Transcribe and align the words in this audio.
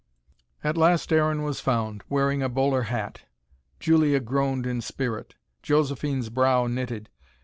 At 0.63 0.77
last 0.77 1.13
Aaron 1.13 1.43
was 1.43 1.59
found 1.59 2.03
wearing 2.09 2.41
a 2.41 2.49
bowler 2.49 2.81
hat. 2.89 3.21
Julia 3.79 4.19
groaned 4.19 4.65
in 4.65 4.81
spirit. 4.81 5.35
Josephine's 5.61 6.29
brow 6.29 6.65
knitted. 6.65 7.07